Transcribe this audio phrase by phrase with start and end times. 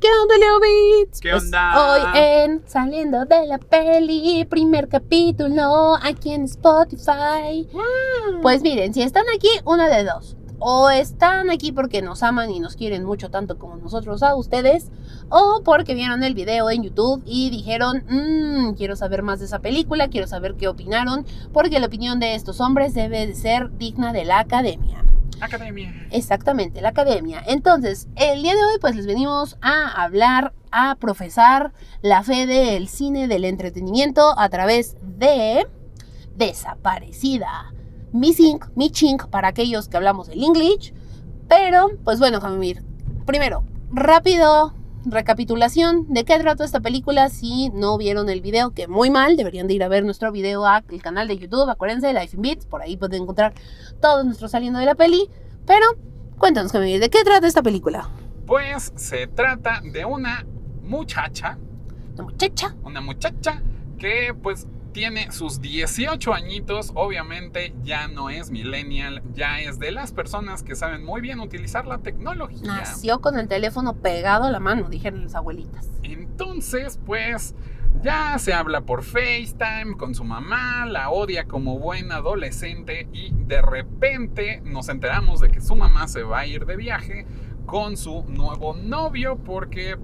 [0.00, 1.20] ¿Qué onda, Leo Beats?
[1.20, 1.92] ¿Qué Pues onda?
[1.92, 7.68] hoy en Saliendo de la Peli, primer capítulo, aquí en Spotify.
[8.40, 10.36] Pues miren, si están aquí, una de dos.
[10.58, 14.90] O están aquí porque nos aman y nos quieren mucho tanto como nosotros a ustedes,
[15.28, 19.58] o porque vieron el video en YouTube y dijeron, "Mm, quiero saber más de esa
[19.60, 24.12] película, quiero saber qué opinaron, porque la opinión de estos hombres debe de ser digna
[24.14, 25.04] de la academia.
[25.40, 25.94] Academia.
[26.10, 27.42] Exactamente, la academia.
[27.46, 31.72] Entonces, el día de hoy pues les venimos a hablar, a profesar
[32.02, 35.66] la fe del cine, del entretenimiento a través de
[36.36, 37.72] Desaparecida.
[38.12, 40.92] Missing, Missing para aquellos que hablamos el English.
[41.48, 42.82] Pero, pues bueno, Jamir,
[43.26, 44.72] primero, rápido
[45.04, 49.66] recapitulación de qué trata esta película si no vieron el video, que muy mal, deberían
[49.66, 52.82] de ir a ver nuestro video al canal de YouTube, acuérdense, Life in Beats, por
[52.82, 53.54] ahí pueden encontrar
[54.00, 55.28] todos nuestros saliendo de la peli,
[55.66, 55.86] pero
[56.38, 58.10] cuéntanos, Jamir, ¿de qué trata esta película?
[58.46, 60.44] Pues se trata de una
[60.82, 61.58] muchacha,
[62.16, 63.62] La muchacha, una muchacha
[63.98, 70.12] que pues tiene sus 18 añitos, obviamente ya no es millennial, ya es de las
[70.12, 72.60] personas que saben muy bien utilizar la tecnología.
[72.64, 75.88] nació con el teléfono pegado a la mano, dijeron las abuelitas.
[76.02, 77.54] Entonces, pues
[78.02, 83.60] ya se habla por FaceTime con su mamá, la odia como buen adolescente y de
[83.60, 87.26] repente nos enteramos de que su mamá se va a ir de viaje
[87.66, 89.96] con su nuevo novio porque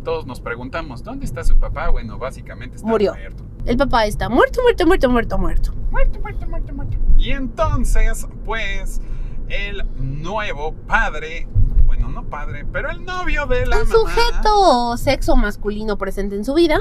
[0.00, 1.88] todos nos preguntamos, ¿dónde está su papá?
[1.90, 3.12] Bueno, básicamente está Murió.
[3.14, 3.44] muerto.
[3.66, 5.72] El papá está muerto, muerto, muerto, muerto, muerto.
[5.90, 6.96] Muerto, muerto, muerto, muerto.
[7.18, 9.00] Y entonces, pues,
[9.48, 11.46] el nuevo padre,
[11.86, 16.44] bueno, no padre, pero el novio de la Un mamá sujeto sexo masculino presente en
[16.44, 16.80] su vida.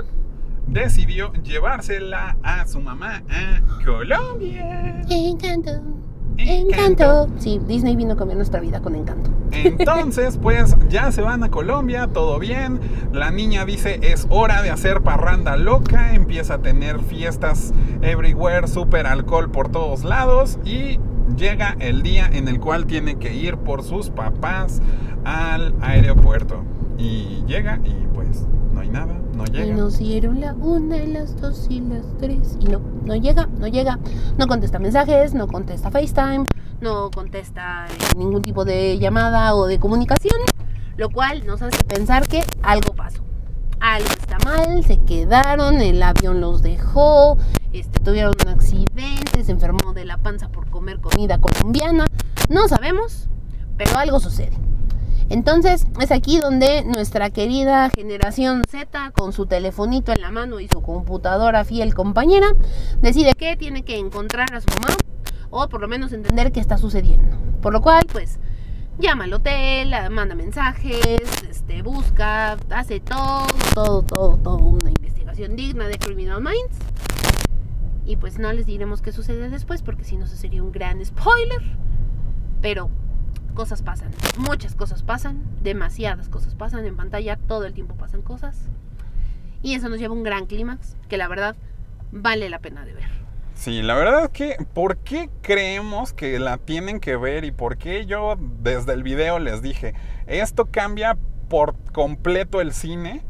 [0.67, 5.01] decidió llevársela a su mamá a Colombia.
[5.09, 5.71] Encanto,
[6.39, 7.27] encanto.
[7.39, 9.29] Sí, Disney vino a cambiar nuestra vida con encanto.
[9.51, 12.79] Entonces, pues ya se van a Colombia, todo bien.
[13.13, 16.13] La niña dice es hora de hacer parranda loca.
[16.13, 20.59] Empieza a tener fiestas everywhere, super alcohol por todos lados.
[20.65, 20.99] Y
[21.35, 24.81] llega el día en el cual tiene que ir por sus papás
[25.25, 26.63] al aeropuerto.
[26.97, 29.73] Y llega y pues no hay nada, no llega.
[29.75, 32.57] nos dieron la una, las dos y las tres.
[32.59, 33.99] Y no, no llega, no llega.
[34.37, 36.45] No contesta mensajes, no contesta FaceTime,
[36.81, 37.85] no contesta
[38.17, 40.39] ningún tipo de llamada o de comunicación.
[40.97, 43.23] Lo cual nos hace pensar que algo pasó.
[43.79, 47.37] Algo está mal, se quedaron, el avión los dejó,
[47.73, 52.05] este, tuvieron un accidente, se enfermó de la panza por comer comida colombiana.
[52.49, 53.27] No sabemos,
[53.77, 54.57] pero algo sucede.
[55.29, 60.67] Entonces es aquí donde nuestra querida generación Z, con su telefonito en la mano y
[60.67, 62.47] su computadora fiel compañera,
[63.01, 64.95] decide que tiene que encontrar a su mamá
[65.51, 67.37] o por lo menos entender qué está sucediendo.
[67.61, 68.39] Por lo cual, pues,
[68.97, 75.87] llama al hotel, manda mensajes, este, busca, hace todo, todo, todo, todo una investigación digna
[75.87, 76.77] de Criminal Minds.
[78.09, 81.05] Y pues no les diremos qué sucede después porque si no se sería un gran
[81.05, 81.61] spoiler.
[82.59, 82.89] Pero
[83.53, 88.67] cosas pasan, muchas cosas pasan, demasiadas cosas pasan en pantalla, todo el tiempo pasan cosas.
[89.61, 91.55] Y eso nos lleva a un gran clímax que la verdad
[92.11, 93.09] vale la pena de ver.
[93.53, 97.77] Sí, la verdad es que, ¿por qué creemos que la tienen que ver y por
[97.77, 99.93] qué yo desde el video les dije,
[100.25, 101.15] esto cambia
[101.47, 103.21] por completo el cine?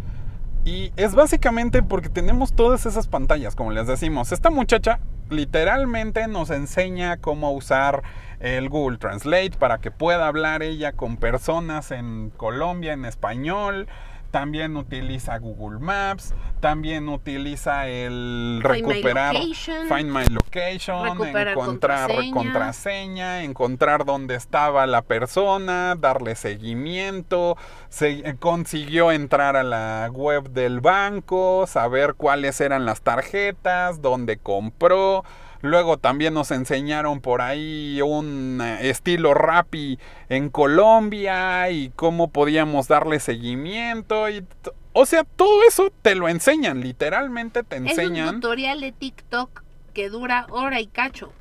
[0.66, 4.32] Y es básicamente porque tenemos todas esas pantallas, como les decimos.
[4.32, 5.00] Esta muchacha
[5.30, 8.04] literalmente nos enseña cómo usar
[8.40, 13.88] el Google Translate para que pueda hablar ella con personas en Colombia en español.
[14.32, 19.88] También utiliza Google Maps, también utiliza el Find My recuperar Location.
[19.88, 22.34] Find My Location, encontrar contraseña.
[22.34, 27.58] contraseña, encontrar dónde estaba la persona, darle seguimiento,
[27.90, 34.38] se, eh, consiguió entrar a la web del banco, saber cuáles eran las tarjetas, dónde
[34.38, 35.24] compró.
[35.62, 40.00] Luego también nos enseñaron por ahí un eh, estilo Rappi
[40.30, 44.46] en Colombia y cómo podíamos darle seguimiento y
[44.94, 48.36] o sea, todo eso te lo enseñan, literalmente te Es un enseñan.
[48.42, 49.64] tutorial de TikTok
[49.94, 51.32] que dura hora y cacho.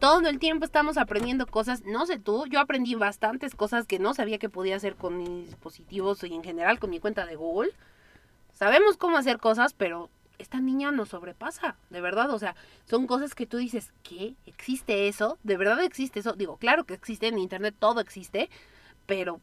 [0.00, 4.12] Todo el tiempo estamos aprendiendo cosas, no sé tú, yo aprendí bastantes cosas que no
[4.12, 7.70] sabía que podía hacer con mis dispositivos y en general con mi cuenta de Google.
[8.54, 12.30] Sabemos cómo hacer cosas, pero esta niña nos sobrepasa, de verdad.
[12.30, 12.54] O sea,
[12.86, 14.34] son cosas que tú dices, ¿qué?
[14.46, 15.38] ¿Existe eso?
[15.42, 16.32] ¿De verdad existe eso?
[16.32, 18.50] Digo, claro que existe en Internet, todo existe,
[19.06, 19.40] pero,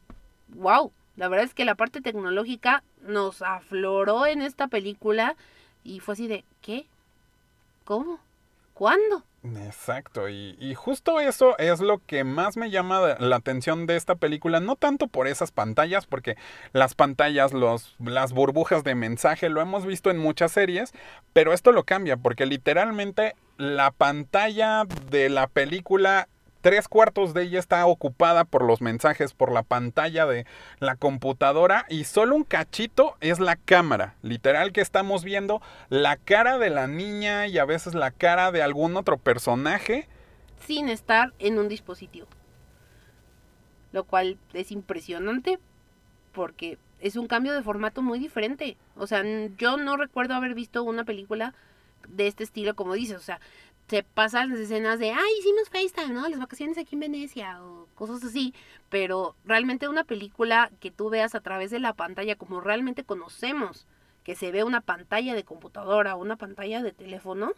[0.48, 5.36] wow, la verdad es que la parte tecnológica nos afloró en esta película
[5.84, 6.86] y fue así de, ¿qué?
[7.84, 8.20] ¿Cómo?
[8.74, 9.24] ¿Cuándo?
[9.44, 14.60] Exacto, y, justo eso es lo que más me llama la atención de esta película,
[14.60, 16.36] no tanto por esas pantallas, porque
[16.72, 20.92] las pantallas, los, las burbujas de mensaje lo hemos visto en muchas series,
[21.32, 26.28] pero esto lo cambia, porque literalmente la pantalla de la película
[26.62, 30.46] tres cuartos de ella está ocupada por los mensajes, por la pantalla de
[30.78, 34.14] la computadora y solo un cachito es la cámara.
[34.22, 35.60] Literal que estamos viendo
[35.90, 40.08] la cara de la niña y a veces la cara de algún otro personaje.
[40.66, 42.28] Sin estar en un dispositivo.
[43.90, 45.58] Lo cual es impresionante
[46.32, 48.76] porque es un cambio de formato muy diferente.
[48.96, 49.22] O sea,
[49.58, 51.54] yo no recuerdo haber visto una película
[52.08, 53.16] de este estilo como dices.
[53.16, 53.40] O sea,
[53.88, 56.28] se pasan las escenas de, ay, hicimos FaceTime, ¿no?
[56.28, 58.54] Las vacaciones aquí en Venecia o cosas así,
[58.88, 63.86] pero realmente una película que tú veas a través de la pantalla como realmente conocemos,
[64.24, 67.52] que se ve una pantalla de computadora o una pantalla de teléfono,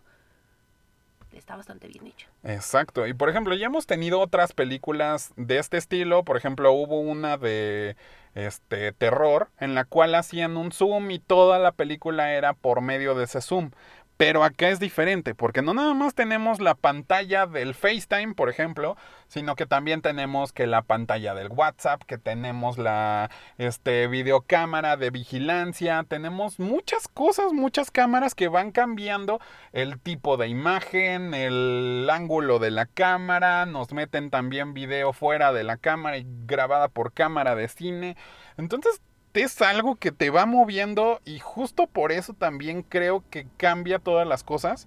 [1.32, 2.28] está bastante bien hecha.
[2.42, 7.00] Exacto, y por ejemplo, ya hemos tenido otras películas de este estilo, por ejemplo, hubo
[7.00, 7.96] una de
[8.34, 13.14] este terror en la cual hacían un zoom y toda la película era por medio
[13.14, 13.70] de ese zoom.
[14.16, 18.96] Pero acá es diferente, porque no nada más tenemos la pantalla del FaceTime, por ejemplo,
[19.26, 23.28] sino que también tenemos que la pantalla del WhatsApp, que tenemos la
[23.58, 29.40] este, videocámara de vigilancia, tenemos muchas cosas, muchas cámaras que van cambiando
[29.72, 35.64] el tipo de imagen, el ángulo de la cámara, nos meten también video fuera de
[35.64, 38.16] la cámara y grabada por cámara de cine.
[38.56, 39.00] Entonces
[39.34, 44.26] es algo que te va moviendo y justo por eso también creo que cambia todas
[44.26, 44.86] las cosas,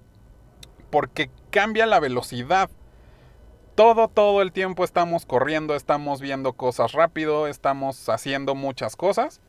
[0.89, 2.69] porque cambia la velocidad.
[3.75, 9.41] Todo, todo el tiempo estamos corriendo, estamos viendo cosas rápido, estamos haciendo muchas cosas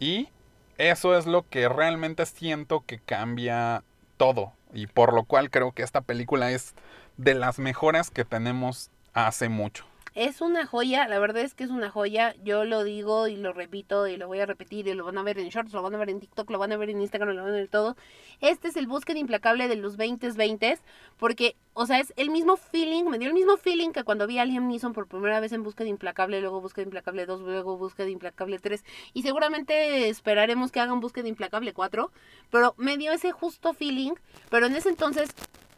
[0.00, 0.30] y
[0.78, 3.84] eso es lo que realmente siento que cambia
[4.16, 6.74] todo y por lo cual creo que esta película es
[7.16, 9.84] de las mejores que tenemos hace mucho
[10.18, 13.52] es una joya, la verdad es que es una joya, yo lo digo y lo
[13.52, 15.94] repito y lo voy a repetir y lo van a ver en shorts, lo van
[15.94, 17.96] a ver en TikTok, lo van a ver en Instagram, lo van a ver todo.
[18.40, 20.80] Este es el búsqueda implacable de los 2020
[21.18, 24.40] porque, o sea, es el mismo feeling, me dio el mismo feeling que cuando vi
[24.40, 28.08] a Liam Neeson por primera vez en Búsqueda Implacable, luego Búsqueda Implacable 2, luego Búsqueda
[28.08, 32.10] Implacable 3 y seguramente esperaremos que hagan Búsqueda Implacable 4,
[32.50, 34.14] pero me dio ese justo feeling,
[34.50, 35.30] pero en ese entonces,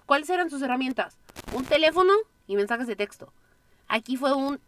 [0.07, 1.19] ¿cuáles eran sus herramientas?
[1.55, 2.15] Un teléfono
[2.47, 3.35] y mensajes de texto.
[3.91, 4.61] Aquí fue un...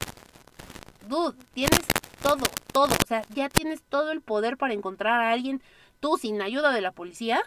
[1.08, 1.86] Dude, tienes
[2.20, 2.92] todo, todo.
[2.92, 5.62] O sea, ya tienes todo el poder para encontrar a alguien
[6.00, 7.40] tú sin ayuda de la policía.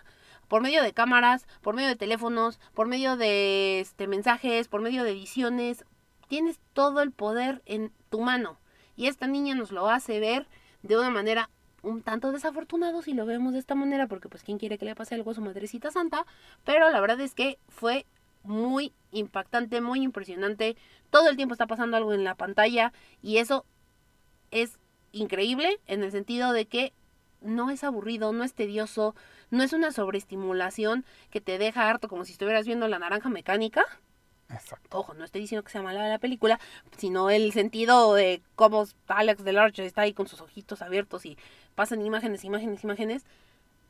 [0.47, 5.03] Por medio de cámaras, por medio de teléfonos, por medio de este, mensajes, por medio
[5.03, 5.83] de ediciones.
[6.29, 8.57] Tienes todo el poder en tu mano.
[8.95, 10.47] Y esta niña nos lo hace ver
[10.81, 11.49] de una manera
[11.81, 14.95] un tanto desafortunado si lo vemos de esta manera, porque pues quién quiere que le
[14.95, 16.25] pase algo a su madrecita santa,
[16.63, 18.05] pero la verdad es que fue
[18.45, 20.77] muy impactante, muy impresionante.
[21.09, 23.65] Todo el tiempo está pasando algo en la pantalla y eso
[24.51, 24.79] es
[25.11, 26.93] increíble en el sentido de que
[27.41, 29.15] no es aburrido, no es tedioso,
[29.51, 33.83] no es una sobreestimulación que te deja harto como si estuvieras viendo la naranja mecánica.
[34.49, 34.99] Exacto.
[34.99, 36.59] Ojo, no estoy diciendo que sea mala la película,
[36.97, 41.37] sino el sentido de cómo Alex Delarge está ahí con sus ojitos abiertos y
[41.73, 43.25] pasan imágenes, imágenes, imágenes.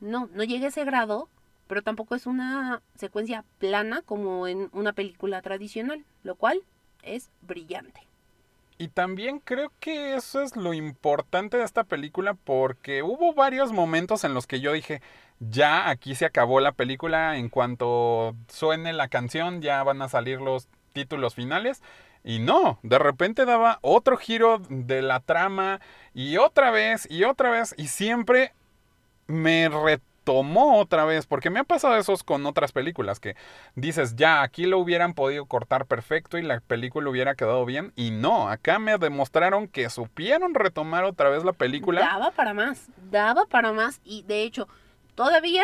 [0.00, 1.28] No, no llega a ese grado,
[1.66, 6.62] pero tampoco es una secuencia plana como en una película tradicional, lo cual
[7.02, 8.06] es brillante.
[8.78, 14.22] Y también creo que eso es lo importante de esta película porque hubo varios momentos
[14.24, 15.00] en los que yo dije,
[15.40, 20.40] ya aquí se acabó la película, en cuanto suene la canción ya van a salir
[20.40, 21.82] los títulos finales.
[22.22, 25.80] Y no, de repente daba otro giro de la trama
[26.12, 28.52] y otra vez y otra vez y siempre
[29.26, 29.68] me
[30.26, 33.36] tomó otra vez, porque me ha pasado eso con otras películas, que
[33.76, 38.10] dices, ya, aquí lo hubieran podido cortar perfecto y la película hubiera quedado bien, y
[38.10, 42.00] no, acá me demostraron que supieron retomar otra vez la película.
[42.00, 44.66] Daba para más, daba para más, y de hecho,
[45.14, 45.62] todavía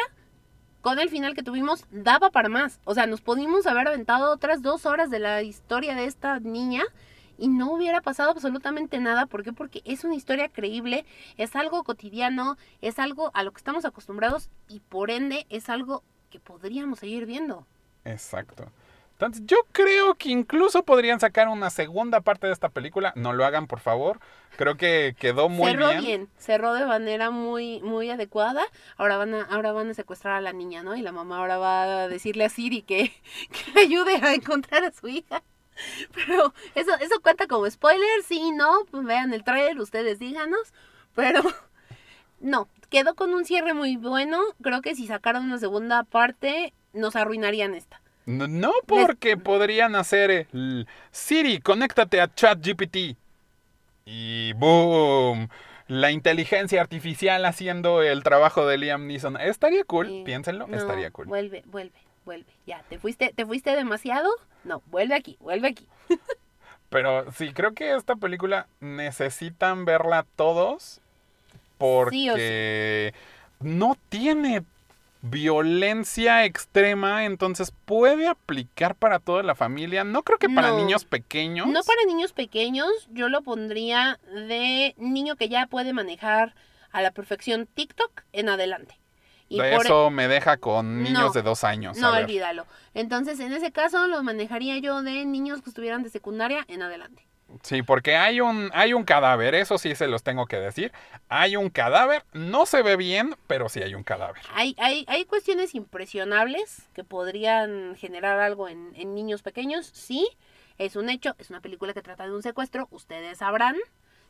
[0.81, 2.79] con el final que tuvimos, daba para más.
[2.85, 6.85] O sea, nos pudimos haber aventado otras dos horas de la historia de esta niña
[7.43, 9.27] y no hubiera pasado absolutamente nada.
[9.27, 9.53] ¿Por qué?
[9.53, 11.05] Porque es una historia creíble,
[11.37, 16.05] es algo cotidiano, es algo a lo que estamos acostumbrados y por ende es algo
[16.31, 17.67] que podríamos seguir viendo.
[18.05, 18.71] Exacto.
[19.15, 23.13] Entonces yo creo que incluso podrían sacar una segunda parte de esta película.
[23.17, 24.21] No lo hagan, por favor.
[24.57, 26.29] Creo que quedó muy cerró bien.
[26.39, 28.63] Cerró de manera muy, muy adecuada.
[28.97, 30.95] Ahora van, a, ahora van a secuestrar a la niña, ¿no?
[30.95, 33.13] Y la mamá ahora va a decirle a Siri que,
[33.51, 35.43] que le ayude a encontrar a su hija.
[36.15, 40.73] Pero eso, eso cuenta como spoiler, sí, no, pues vean el trailer, ustedes díganos.
[41.15, 41.43] Pero
[42.41, 44.41] no, quedó con un cierre muy bueno.
[44.63, 48.01] Creo que si sacaran una segunda parte, nos arruinarían esta.
[48.25, 53.17] No porque podrían hacer el Siri, conéctate a ChatGPT.
[54.05, 55.49] Y boom.
[55.89, 59.37] La inteligencia artificial haciendo el trabajo de Liam Neeson.
[59.39, 61.27] Estaría cool, piénsenlo, no, estaría cool.
[61.27, 62.53] Vuelve, vuelve, vuelve.
[62.67, 64.31] Ya, ¿te fuiste, ¿te fuiste demasiado?
[64.65, 65.87] No, vuelve aquí, vuelve aquí.
[66.89, 71.01] Pero sí, creo que esta película necesitan verla todos
[71.79, 73.19] porque Sí o sí.
[73.61, 74.63] no tiene
[75.23, 80.05] violencia extrema, entonces puede aplicar para toda la familia.
[80.05, 80.79] No creo que para No.
[80.79, 81.67] niños pequeños.
[81.69, 86.55] No para niños pequeños, yo lo pondría de niño que ya puede manejar
[86.91, 88.99] a la perfección TikTok en adelante.
[89.53, 91.33] Y de por- eso me deja con niños No.
[91.33, 91.99] de dos años.
[91.99, 92.67] No, olvídalo.
[92.95, 97.27] Entonces, en ese caso, lo manejaría yo de niños que estuvieran de secundaria en adelante.
[97.63, 100.91] Sí, porque hay un, hay un cadáver, eso sí se los tengo que decir.
[101.29, 104.41] Hay un cadáver, no se ve bien, pero sí hay un cadáver.
[104.55, 110.27] Hay, hay, hay cuestiones impresionables que podrían generar algo en, en niños pequeños, sí,
[110.79, 113.77] es un hecho, es una película que trata de un secuestro, ustedes sabrán,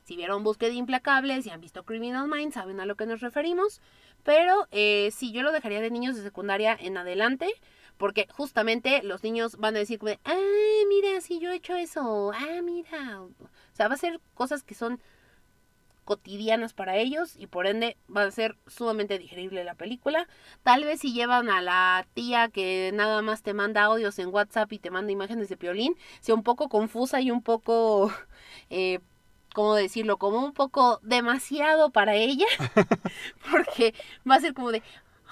[0.05, 3.81] si vieron Búsqueda Implacable, si han visto Criminal Minds, saben a lo que nos referimos,
[4.23, 7.53] pero eh, sí, yo lo dejaría de niños de secundaria en adelante,
[7.97, 12.33] porque justamente los niños van a decir como ah, mira, si yo he hecho eso,
[12.33, 13.31] ah, mira, o
[13.73, 15.01] sea, va a ser cosas que son
[16.05, 20.29] cotidianas para ellos y por ende va a ser sumamente digerible la película.
[20.63, 24.73] Tal vez si llevan a la tía que nada más te manda audios en WhatsApp
[24.73, 28.13] y te manda imágenes de piolín, sea un poco confusa y un poco,
[28.71, 29.01] eh,
[29.55, 30.19] ¿cómo decirlo?
[30.19, 32.47] Como un poco demasiado para ella,
[33.51, 33.95] porque
[34.29, 34.83] va a ser como de...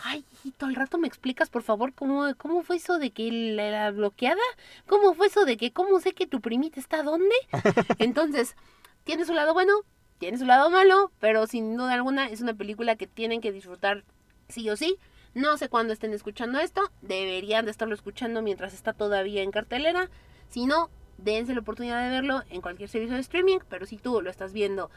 [0.02, 0.24] Ay,
[0.56, 3.90] todo el rato me explicas, por favor, cómo, cómo fue eso de que la, la
[3.90, 4.40] bloqueada,
[4.86, 7.34] cómo fue eso de que, cómo sé que tu primita está dónde.
[7.98, 8.56] Entonces,
[9.04, 9.74] tiene su lado bueno,
[10.18, 14.04] tiene su lado malo, pero sin duda alguna es una película que tienen que disfrutar
[14.48, 14.96] sí o sí.
[15.32, 20.10] No sé cuándo estén escuchando esto, deberían de estarlo escuchando mientras está todavía en cartelera.
[20.48, 20.90] Si no,
[21.22, 24.52] dense la oportunidad de verlo en cualquier servicio de streaming, pero si tú lo estás
[24.52, 24.90] viendo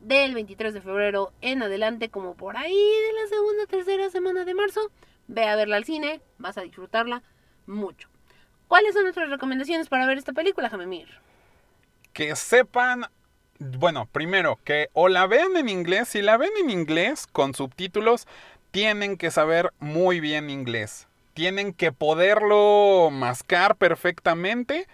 [0.00, 4.54] del 23 de febrero en adelante, como por ahí de la segunda tercera semana de
[4.54, 4.80] marzo,
[5.28, 7.22] ve a verla al cine, vas a disfrutarla
[7.66, 8.08] mucho.
[8.68, 11.08] ¿Cuáles son nuestras recomendaciones para ver esta película, Jamemir?
[12.12, 13.06] Que sepan,
[13.58, 18.26] bueno, primero, que o la vean en inglés, si la ven en inglés con subtítulos,
[18.70, 21.06] tienen que saber muy bien inglés.
[21.34, 24.88] Tienen que poderlo mascar perfectamente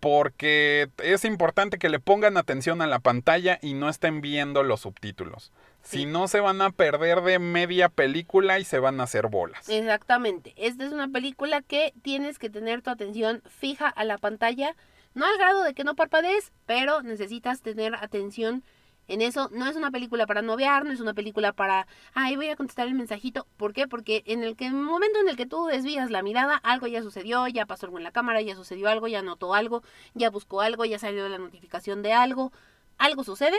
[0.00, 4.80] porque es importante que le pongan atención a la pantalla y no estén viendo los
[4.80, 5.52] subtítulos.
[5.82, 5.98] Sí.
[5.98, 9.68] Si no, se van a perder de media película y se van a hacer bolas.
[9.68, 10.54] Exactamente.
[10.56, 14.74] Esta es una película que tienes que tener tu atención fija a la pantalla.
[15.14, 18.62] No al grado de que no parpadees, pero necesitas tener atención
[19.10, 19.50] en eso.
[19.52, 22.86] No es una película para noviar, no es una película para, ay, voy a contestar
[22.86, 23.46] el mensajito.
[23.56, 23.88] ¿Por qué?
[23.88, 27.46] Porque en el, que, momento en el que tú desvías la mirada, algo ya sucedió,
[27.48, 29.82] ya pasó algo en la cámara, ya sucedió algo, ya notó algo,
[30.14, 32.52] ya buscó algo, ya salió la notificación de algo.
[32.98, 33.58] Algo sucede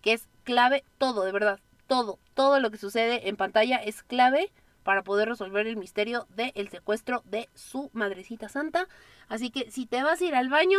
[0.00, 4.50] que es clave, todo, de verdad, todo, todo lo que sucede en pantalla es clave
[4.82, 8.88] para poder resolver el misterio del secuestro de su madrecita santa.
[9.28, 10.78] Así que si te vas a ir al baño,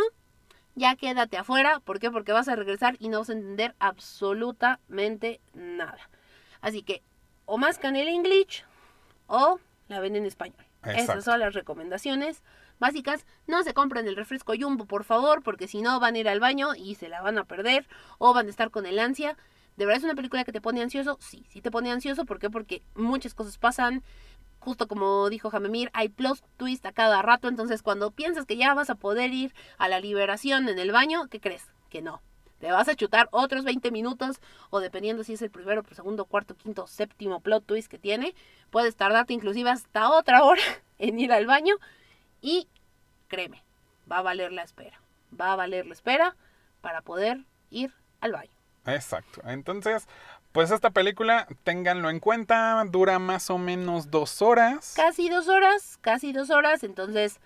[0.78, 1.80] ya quédate afuera.
[1.80, 2.10] ¿Por qué?
[2.10, 6.08] Porque vas a regresar y no vas a entender absolutamente nada.
[6.60, 7.02] Así que
[7.44, 8.64] o más el English
[9.26, 9.58] o
[9.88, 10.64] la ven en español.
[10.84, 12.42] Esas son las recomendaciones
[12.78, 13.26] básicas.
[13.46, 16.40] No se compren el refresco Jumbo, por favor, porque si no van a ir al
[16.40, 17.86] baño y se la van a perder
[18.18, 19.36] o van a estar con el ansia.
[19.76, 21.18] ¿De verdad es una película que te pone ansioso?
[21.20, 22.24] Sí, sí te pone ansioso.
[22.24, 22.50] ¿Por qué?
[22.50, 24.02] Porque muchas cosas pasan.
[24.60, 27.48] Justo como dijo Jamemir, hay plot twist a cada rato.
[27.48, 31.28] Entonces, cuando piensas que ya vas a poder ir a la liberación en el baño,
[31.28, 31.66] ¿qué crees?
[31.90, 32.20] Que no.
[32.58, 36.56] Te vas a chutar otros 20 minutos, o dependiendo si es el primero, segundo, cuarto,
[36.56, 38.34] quinto, séptimo plot twist que tiene,
[38.70, 40.62] puedes tardarte inclusive hasta otra hora
[40.98, 41.76] en ir al baño.
[42.40, 42.68] Y
[43.28, 43.62] créeme,
[44.10, 45.00] va a valer la espera.
[45.38, 46.36] Va a valer la espera
[46.80, 48.50] para poder ir al baño.
[48.86, 49.42] Exacto.
[49.44, 50.08] Entonces,
[50.58, 54.94] pues esta película, ténganlo en cuenta, dura más o menos dos horas.
[54.96, 57.38] Casi dos horas, casi dos horas, entonces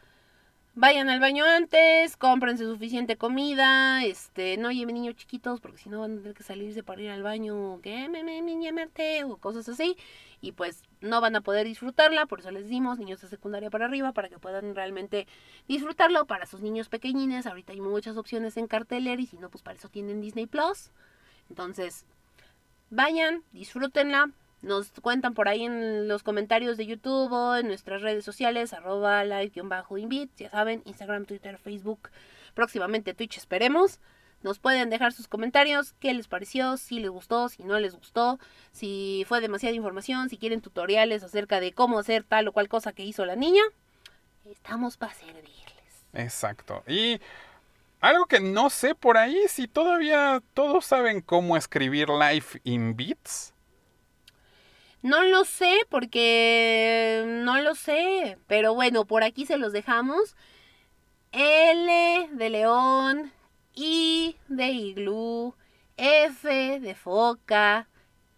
[0.74, 6.00] vayan al baño antes, cómprense suficiente comida, este, no lleven niños chiquitos porque si no
[6.00, 9.68] van a tener que salirse para ir al baño, que me, me, me, o cosas
[9.68, 9.94] así,
[10.40, 13.84] y pues no van a poder disfrutarla, por eso les dimos niños de secundaria para
[13.84, 15.26] arriba, para que puedan realmente
[15.68, 19.62] disfrutarlo, para sus niños pequeñines, ahorita hay muchas opciones en cartelera, y si no, pues
[19.62, 20.92] para eso tienen Disney Plus,
[21.50, 22.06] entonces
[22.92, 24.30] vayan, disfrútenla,
[24.60, 29.24] nos cuentan por ahí en los comentarios de YouTube o en nuestras redes sociales, arroba
[29.24, 32.10] live-invit, ya saben, Instagram, Twitter, Facebook,
[32.54, 33.98] próximamente Twitch, esperemos.
[34.42, 38.38] Nos pueden dejar sus comentarios, qué les pareció, si les gustó, si no les gustó,
[38.72, 42.92] si fue demasiada información, si quieren tutoriales acerca de cómo hacer tal o cual cosa
[42.92, 43.62] que hizo la niña.
[44.44, 46.06] Estamos para servirles.
[46.12, 46.82] Exacto.
[46.88, 47.20] Y
[48.02, 53.54] algo que no sé por ahí, si todavía todos saben cómo escribir Life in Beats.
[55.02, 60.36] No lo sé porque no lo sé, pero bueno, por aquí se los dejamos.
[61.30, 63.32] L de león,
[63.74, 65.54] I de iglú,
[65.96, 67.88] F de foca,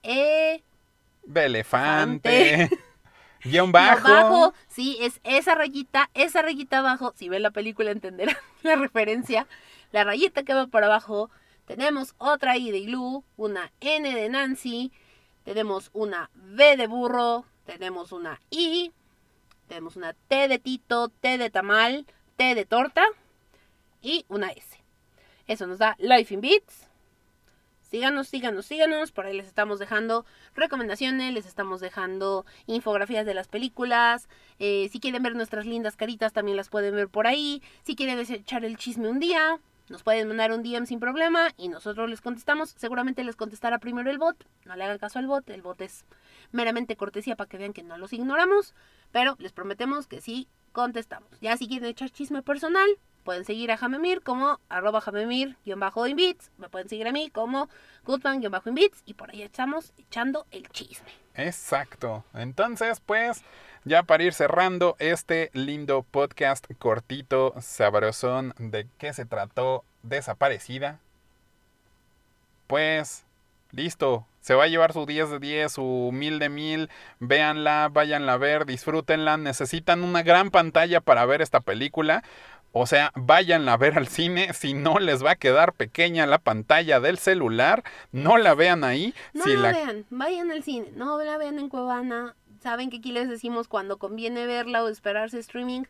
[0.03, 0.63] E
[1.23, 2.71] De elefante.
[3.45, 4.09] Guión bajo.
[4.09, 9.47] abajo, sí, es esa rayita, esa rayita abajo, si ven la película entenderán la referencia,
[9.93, 11.31] la rayita que va por abajo,
[11.67, 14.93] tenemos otra I de iglú, una N de Nancy,
[15.45, 18.93] tenemos una B de burro, tenemos una I,
[19.69, 23.05] tenemos una T de Tito, T de tamal, T de torta
[24.01, 24.81] y una S.
[25.47, 26.89] Eso nos da Life in Beats.
[27.95, 29.13] Síganos, síganos, síganos.
[29.13, 34.29] Por ahí les estamos dejando recomendaciones, les estamos dejando infografías de las películas.
[34.59, 37.63] Eh, si quieren ver nuestras lindas caritas, también las pueden ver por ahí.
[37.85, 41.69] Si quieren echar el chisme un día, nos pueden mandar un DM sin problema y
[41.69, 42.71] nosotros les contestamos.
[42.71, 44.45] Seguramente les contestará primero el bot.
[44.65, 45.49] No le hagan caso al bot.
[45.51, 46.05] El bot es
[46.51, 48.75] meramente cortesía para que vean que no los ignoramos.
[49.13, 51.31] Pero les prometemos que sí contestamos.
[51.41, 52.89] Ya si quieren echar chisme personal,
[53.25, 56.51] pueden seguir a Jamemir como arroba Jamemir-inbits.
[56.59, 57.69] Me pueden seguir a mí como
[58.05, 59.03] Goodman-inbits.
[59.07, 61.11] Y por ahí estamos echando el chisme.
[61.35, 62.25] Exacto.
[62.35, 63.43] Entonces, pues,
[63.85, 69.85] ya para ir cerrando este lindo podcast cortito, sabrosón, ¿de qué se trató?
[70.03, 71.01] Desaparecida.
[72.67, 73.25] Pues,
[73.73, 74.27] listo.
[74.41, 76.91] Se va a llevar su 10 de 10, su 1000 de 1000.
[77.19, 79.39] Véanla, váyanla a ver, disfrútenla.
[79.39, 82.23] Necesitan una gran pantalla para ver esta película.
[82.77, 84.53] O sea, váyanla a ver al cine.
[84.53, 89.15] Si no les va a quedar pequeña la pantalla del celular, no la vean ahí.
[89.33, 92.35] No si la, la vean, vayan al cine, no la vean en Cuevana.
[92.61, 95.85] Saben que aquí les decimos cuando conviene verla o esperarse streaming.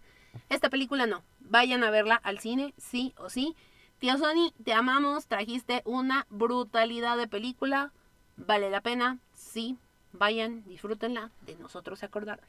[0.51, 3.57] Esta película no, vayan a verla al cine, sí o sí.
[3.99, 7.93] Tío Sony, te amamos, trajiste una brutalidad de película.
[8.37, 9.79] Vale la pena, sí.
[10.13, 12.45] Vayan, disfrútenla, de nosotros se acordarán.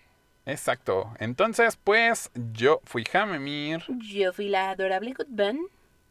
[0.45, 1.11] Exacto.
[1.19, 3.83] Entonces, pues, yo fui Jamemir.
[3.87, 5.59] Yo fui la adorable Goodman.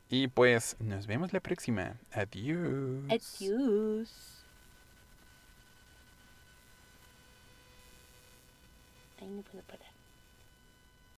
[0.08, 1.96] Y pues, nos vemos la próxima.
[2.12, 3.04] Adiós.
[3.08, 4.44] Adiós.
[9.20, 9.93] Ahí no puedo parar.